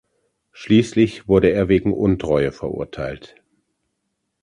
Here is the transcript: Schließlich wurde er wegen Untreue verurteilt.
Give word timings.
Schließlich 0.51 1.27
wurde 1.27 1.49
er 1.51 1.67
wegen 1.67 1.93
Untreue 1.93 2.51
verurteilt. 2.51 3.35